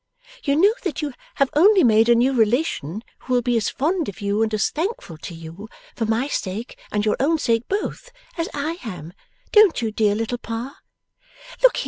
[0.43, 4.09] You know that you have only made a new relation who will be as fond
[4.09, 8.09] of you and as thankful to you for my sake and your own sake both
[8.35, 9.13] as I am;
[9.51, 10.79] don't you, dear little Pa?